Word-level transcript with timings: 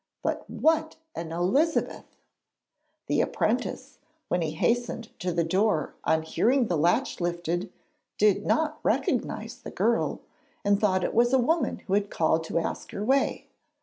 But 0.23 0.49
what 0.49 0.95
an 1.15 1.31
Elizabeth! 1.31 2.17
The 3.05 3.21
apprentice, 3.21 3.99
when 4.29 4.41
he 4.41 4.53
hastened 4.53 5.09
to 5.19 5.31
the 5.31 5.43
door 5.43 5.93
on 6.03 6.23
hearing 6.23 6.65
the 6.65 6.75
latch 6.75 7.19
lifted, 7.21 7.71
did 8.17 8.43
not 8.43 8.79
recognise 8.81 9.57
the 9.57 9.69
girl, 9.69 10.21
and 10.65 10.81
thought 10.81 11.03
it 11.03 11.13
was 11.13 11.33
a 11.33 11.37
woman 11.39 11.81
who 11.85 11.93
had 11.93 12.09
called 12.09 12.43
to 12.45 12.57
ask 12.57 12.89
her 12.93 13.05
way. 13.05 13.45